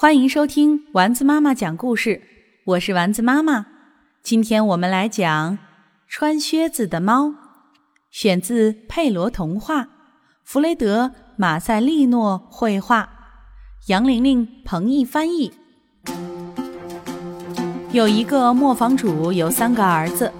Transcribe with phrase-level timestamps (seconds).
[0.00, 2.22] 欢迎收听丸子妈妈讲故事，
[2.66, 3.66] 我是丸子妈妈。
[4.22, 5.54] 今天我们来讲
[6.06, 7.24] 《穿靴子的猫》，
[8.08, 9.88] 选自佩罗童话，
[10.44, 11.06] 弗雷德·
[11.36, 13.08] 马塞利诺绘画，
[13.88, 15.52] 杨玲玲、彭毅翻译。
[17.90, 20.32] 有一个磨坊主，有三个儿子，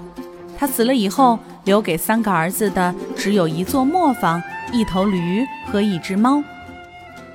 [0.56, 4.40] 他死了以后，留给三个儿子的只有一座磨坊、
[4.72, 6.44] 一头驴和一只猫。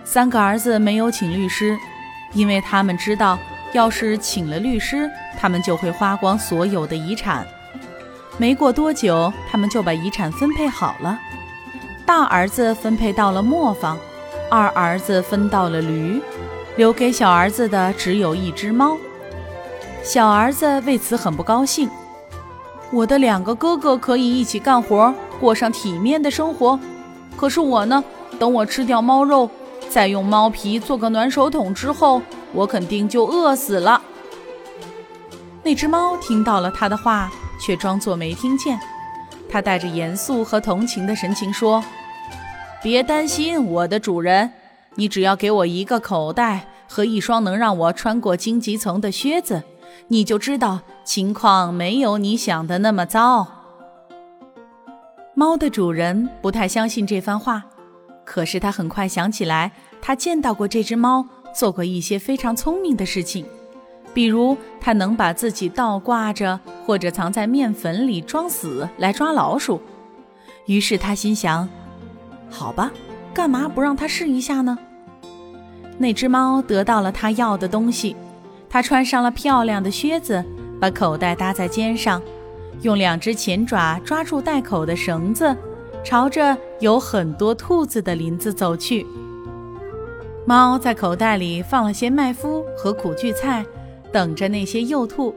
[0.06, 1.78] 三个儿子没有请律师。
[2.34, 3.38] 因为他们知道，
[3.74, 7.46] 要是请了律师，他们就会花光所有的遗产。
[8.38, 11.20] 没过多久，他们就把遗产分配好了。
[12.06, 13.98] 大儿子分配到了磨坊，
[14.50, 16.20] 二儿子分到了驴，
[16.76, 18.98] 留给小儿子的只有一只猫。
[20.04, 21.90] 小儿子为此很不高兴。
[22.92, 26.80] 我的两个哥哥可以一起干活，过上体面的生活，
[27.38, 28.04] 可是我呢？
[28.40, 29.50] 等我吃掉猫肉。
[29.94, 32.20] 再用猫皮做个暖手桶之后，
[32.52, 34.02] 我肯定就饿死了。
[35.62, 37.32] 那只猫听到了他的话，
[37.62, 38.80] 却装作没听见。
[39.48, 41.84] 他带着严肃和同情的神情说
[42.82, 44.52] ：“别担心，我的主人，
[44.96, 49.62] 你只要给我一个口袋和一双能让我穿过荆棘丛的靴子，
[50.08, 53.46] 你就知道情况没有你想的那么糟。”
[55.38, 57.66] 猫的主人不太相信这番话。
[58.26, 59.72] 可是他很快想起来，
[60.02, 63.46] 他见到过这只猫做过一些非常聪明的事情，
[64.14, 69.82] 比如它能把自己倒挂着或者藏在面粉里装死来抓老鼠。
[70.66, 71.68] 于是他心想
[72.50, 72.92] ：“好吧，
[73.34, 74.78] 干嘛不让它试一下呢？”
[76.00, 78.16] 那只猫得到了它要的东西，
[78.70, 80.44] 它穿上了漂亮的靴子，
[80.80, 82.22] 把口袋搭在肩上，
[82.82, 85.56] 用两只前爪抓住袋口的绳子。
[86.04, 89.06] 朝着有很多兔子的林子走去。
[90.46, 93.66] 猫在口袋里放了些麦麸和苦苣菜，
[94.12, 95.34] 等着那些幼兔。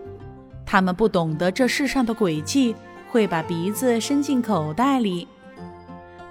[0.65, 2.75] 它们不懂得这世上的诡计，
[3.09, 5.29] 会把鼻子伸进口袋里。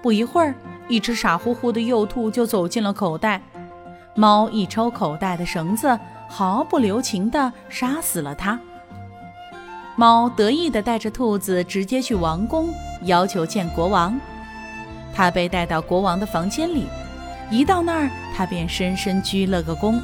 [0.01, 0.53] 不一会儿，
[0.89, 3.41] 一只傻乎乎的幼兔就走进了口袋。
[4.13, 5.97] 猫一抽口袋的绳子，
[6.27, 8.59] 毫不留情地杀死了它。
[9.95, 12.69] 猫得意地带着兔子直接去王宫，
[13.05, 14.19] 要求见国王。
[15.13, 16.85] 他被带到国王的房间里，
[17.49, 19.99] 一到那儿，他便深深鞠了个躬。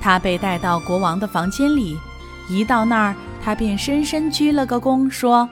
[0.00, 1.96] 他被带到国王的房间里，
[2.48, 5.48] 一到那儿，他便深深鞠了个躬，说：“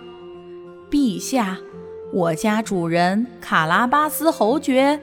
[0.91, 1.59] 陛下，
[2.13, 5.01] 我家主人卡拉巴斯侯爵，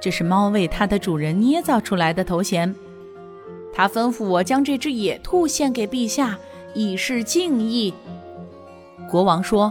[0.00, 2.74] 这是猫为他的主人捏造出来的头衔。
[3.74, 6.38] 他吩咐我将这只野兔献给陛下。”
[6.74, 7.92] 以示敬意。
[9.10, 9.70] 国王说：“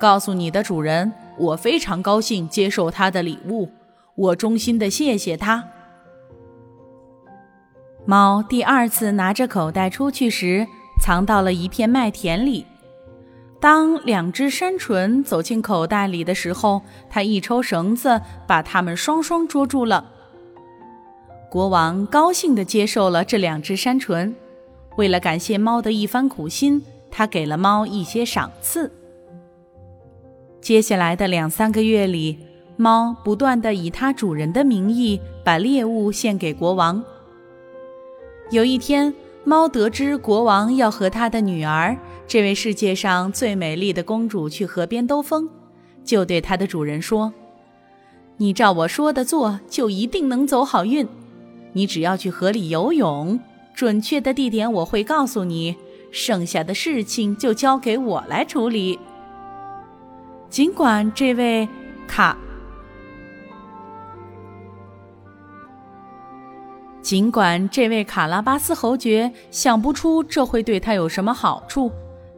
[0.00, 3.68] 告诉你的主人，我非常高兴接受他的礼物，
[4.14, 5.62] 我衷心的谢谢他。”
[8.06, 10.66] 猫第二次拿着口袋出去时，
[11.00, 12.64] 藏到了一片麦田里。
[13.60, 16.80] 当两只山鹑走进口袋里的时候，
[17.10, 20.12] 它一抽绳子，把它们双双捉住了。
[21.50, 24.32] 国王高兴地接受了这两只山鹑。
[24.96, 28.90] 为了感谢猫的一番苦心，他给了猫一些赏赐。
[30.60, 32.38] 接下来的两三个月里，
[32.76, 37.02] 猫不断地以它主人的名义把猎物献给国王。
[38.50, 39.12] 有一天，
[39.44, 45.48] 猫得知国王要和他的女儿，这位世界上最美丽的公主去河边兜风，
[46.04, 47.32] 就对它的主人说
[48.36, 51.06] ：“你照我说的做，就一定能走好运。
[51.72, 53.38] 你只要去河里游泳。”
[53.72, 55.74] 准确的地点我会告诉你，
[56.10, 58.98] 剩下的事情就交给我来处理。
[60.50, 61.68] 尽管这位
[62.08, 62.36] 卡，
[67.00, 71.92] 尽管这位卡拉巴斯侯爵想不出这会对他有什么好处，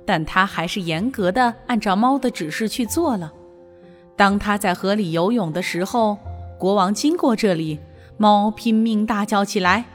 [0.04, 3.32] 但他还是严格的按照猫的指示去做了。
[4.14, 6.18] 当他在河里游泳的时候，
[6.58, 7.80] 国王经过这里，
[8.18, 9.86] 猫拼命大叫起来。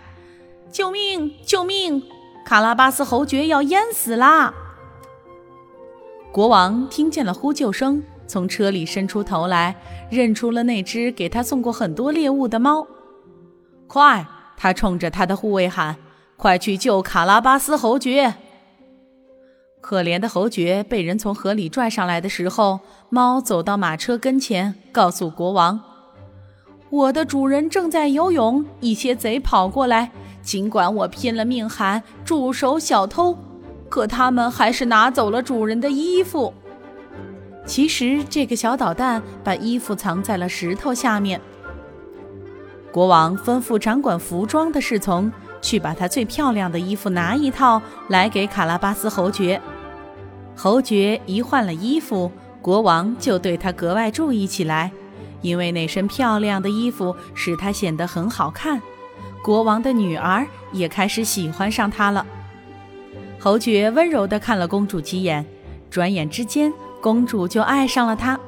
[0.72, 1.32] 救命！
[1.46, 2.02] 救命！
[2.44, 4.54] 卡拉巴斯侯爵要淹死啦！
[6.32, 9.76] 国王听见了呼救声，从车里伸出头来，
[10.10, 12.86] 认出了那只给他送过很多猎物的猫。
[13.88, 14.28] 快！
[14.60, 15.96] 他冲着他的护卫喊
[16.36, 18.34] ：“快去救卡拉巴斯侯爵！”
[19.80, 25.80] 可怜的侯爵被人从河里拽上来的时候，猫走到马车跟前，告诉国王
[26.90, 33.38] ：“我的主人正在游泳，一些贼跑过来。”尽管我拼了命喊“住手，小偷”，
[33.98, 36.54] 可他们还是拿走了主人的衣服。
[37.66, 41.42] 其实，这个小捣蛋把衣服藏在了石头下面。
[42.92, 45.32] 国王吩咐掌管服装的侍从
[45.64, 49.60] 去把他最漂亮的衣服拿一套来给卡拉巴斯侯爵。
[50.56, 54.92] 侯爵一换了衣服，国王就对他格外注意起来，
[55.42, 58.80] 因为那身漂亮的衣服使他显得很好看。
[59.44, 62.24] 国王的女儿也开始喜欢上他了。
[63.40, 65.46] 侯爵温柔地看了公主几眼，
[65.90, 68.40] 转眼之间，公主就爱上了他。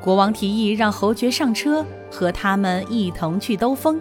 [0.00, 4.00] 国王提议让侯爵上车，和他们一同去兜风。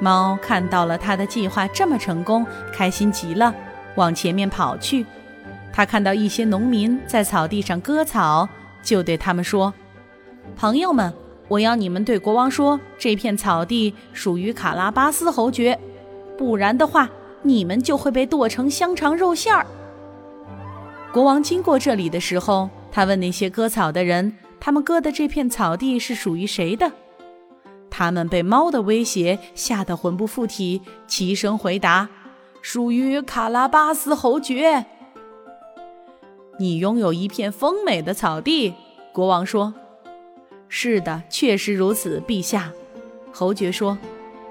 [0.00, 3.52] 猫看到了他的计划这么成功，开心极了，
[3.96, 5.04] 往前面跑去。
[5.72, 8.48] 他看到一些农民在草地上割草，
[8.82, 9.72] 就对他们说
[10.56, 11.12] ：“朋友们，
[11.48, 15.78] 我要你们对国王说，这片草地属于卡拉巴斯侯爵，
[16.36, 17.08] 不然的话，
[17.42, 19.66] 你们就会被剁成香肠肉馅儿。”
[21.12, 24.36] 国王经过这里的时候，他问那些割草的人。
[24.60, 26.90] 他们割的这片草地是属于谁的？
[27.88, 32.08] 他们被猫的威胁吓得魂不附体，齐声回答
[32.60, 34.84] ：“属于卡拉巴斯侯爵。”
[36.58, 38.74] 你拥有一片丰美的草地，
[39.12, 39.72] 国王说
[40.68, 42.72] ：“是的，确实如此，陛下。”
[43.32, 43.96] 侯爵说：“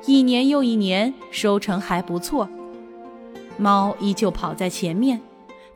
[0.07, 2.47] 一年又一年，收成还不错。”
[3.57, 5.19] 猫依旧跑在前面，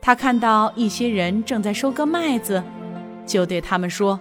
[0.00, 2.62] 他看到一些人正在收割麦子。
[3.24, 4.18] 就对他们说：“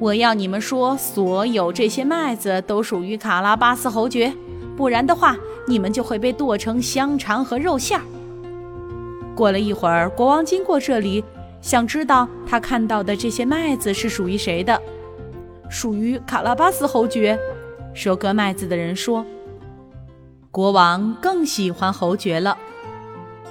[0.00, 4.32] 我要你们说，所有这些麦子都属于卡拉巴斯侯爵，
[4.76, 5.36] 不然的话，
[5.66, 8.04] 你们就会被剁成香肠和肉馅儿。”
[9.36, 11.22] 过了一会儿，国王经过这里，
[11.60, 14.80] 想知道他看到的这些麦子是属于谁的。
[15.68, 17.38] 属于卡拉巴斯侯爵。
[17.92, 19.24] 收割麦子的人说
[20.50, 22.56] ：“国王更喜欢侯爵了。”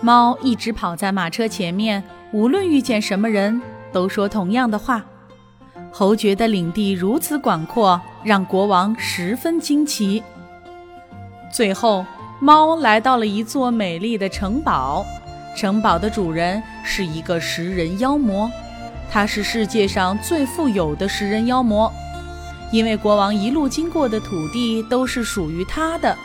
[0.01, 3.61] 猫一直跑在马车前面，无论遇见什么人。
[3.91, 5.03] 都说同样的话。
[5.91, 10.21] 侯爵的领地如此广阔，让国王十分惊奇。
[11.51, 12.05] 最后，
[12.39, 15.03] 猫来到了一座美丽的城堡，
[15.57, 18.47] 城堡的主人是一个食人妖魔，
[19.11, 21.91] 他是世界上最富有的食人妖魔，
[22.71, 26.15] 因为国王一路经过的土地都是属于他的。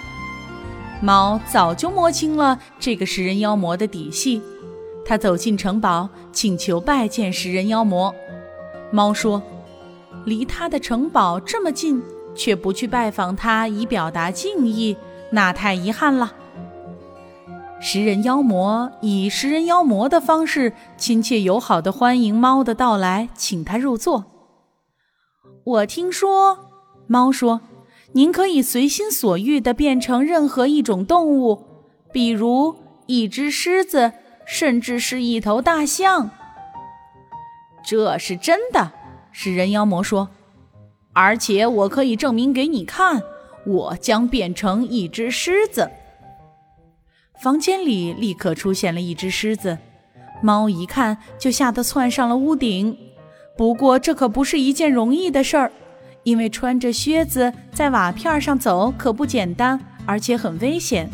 [1.05, 4.41] 猫早就摸清了这个食人妖魔的底细。
[5.05, 8.15] 他走进城堡，请求拜见食人妖魔。
[8.91, 9.43] 猫说
[10.25, 12.03] ：“离他的城堡这么近，
[12.35, 14.97] 却不去拜访他以表达敬意，
[15.31, 16.33] 那太遗憾了。”
[17.83, 24.25] 食人妖魔以食人妖魔的方式，亲切友好的欢迎猫的到来，请他入座。
[25.65, 26.59] 我听说，
[27.06, 27.61] 猫说
[28.15, 31.63] ：“您可以随心所欲地变成任何一种动物，
[32.13, 32.75] 比如
[33.07, 34.13] 一只狮子。”
[34.47, 36.29] 甚至是一头大象，
[37.83, 38.93] 这是真的。
[39.33, 40.29] 食人妖魔说
[41.15, 43.23] ：“而且我可以证明给你看，
[43.65, 45.91] 我将变成一只狮子。”
[47.41, 49.79] 房间里立刻出现了一只狮子，
[50.43, 52.95] 猫一看就吓得窜上了屋顶。
[53.57, 55.73] 不过这可不是一件容易的事儿，
[56.25, 61.09] 因为穿着靴子在瓦片上走可不简单，而且很危险。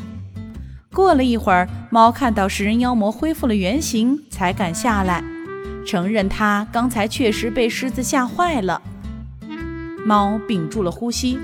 [0.92, 5.22] 过了一会儿，猫看到食人妖魔恢复了原形，才敢下来，
[5.86, 8.80] 承认他刚才确实被狮子吓坏了。
[10.04, 11.38] 猫屏住了呼吸，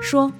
[0.00, 0.30] 说：“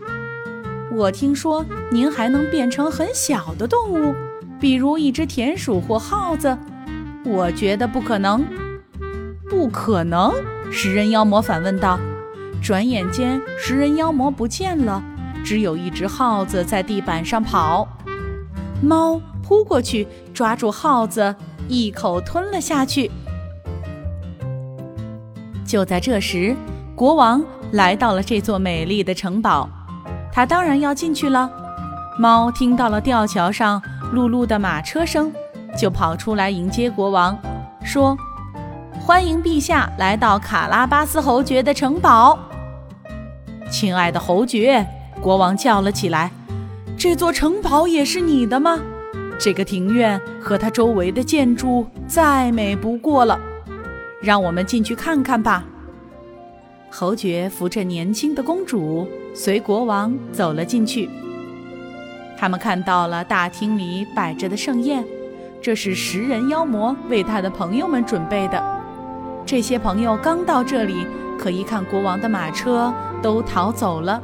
[0.92, 4.14] 我听说您还能变成很小的动物，
[4.60, 6.56] 比如一只田鼠或耗子。
[7.24, 8.44] 我觉得不可能。
[9.48, 10.32] ”“不可能？”
[10.70, 11.98] 食人妖魔反问道。
[12.64, 15.04] 转眼间，食人妖魔不见了，
[15.44, 17.86] 只有一只耗子在地板上跑。
[18.80, 21.36] 猫扑过去，抓住耗子，
[21.68, 23.10] 一口吞了下去。
[25.66, 26.56] 就在这时，
[26.96, 29.68] 国王来到了这座美丽的城堡，
[30.32, 31.50] 他当然要进去了。
[32.18, 33.82] 猫听到了吊桥上
[34.14, 35.30] 噜噜的马车声，
[35.76, 37.38] 就跑出来迎接国王，
[37.84, 38.16] 说
[39.04, 42.38] ：“欢迎陛下来到卡拉巴斯侯爵的城堡。”
[43.74, 44.86] 亲爱的侯爵，
[45.20, 46.30] 国王叫了起来。
[46.96, 48.78] 这座城堡也是你的吗？
[49.36, 53.36] 这个庭院和它周围的建筑再美不过了，
[54.22, 55.64] 让我们进去看看吧。
[56.88, 61.10] 侯爵扶着年轻的公主，随国王走了进去。
[62.38, 65.04] 他们看到了大厅里摆着的盛宴，
[65.60, 68.73] 这是食人妖魔为他的朋友们准备的。
[69.46, 71.06] 这些朋友刚到这里，
[71.38, 74.22] 可一看国王的马车，都逃走了。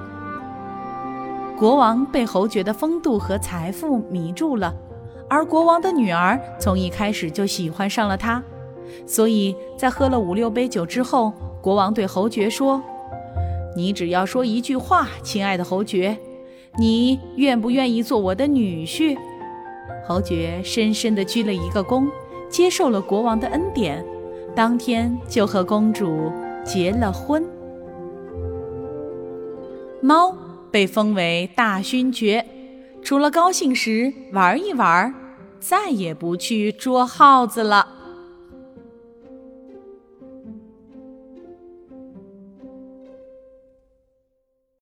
[1.58, 4.74] 国王被侯爵的风度和财富迷住了，
[5.28, 8.42] 而国王的女儿从一开始就喜欢上了他，
[9.06, 12.82] 所以在喝了五六杯酒之后，国王对侯爵说
[13.76, 16.16] ：“你只要说一句话，亲爱的侯爵，
[16.78, 19.14] 你愿不愿意做我的女婿？”
[20.08, 22.08] 侯爵深深地鞠了一个躬，
[22.48, 24.02] 接受了国王的恩典，
[24.54, 26.30] 当天就和公主
[26.64, 27.45] 结了婚。
[30.02, 30.37] 猫
[30.71, 32.45] 被封为大勋爵，
[33.02, 35.14] 除了高兴时玩一玩，
[35.59, 38.00] 再也不去捉耗子了。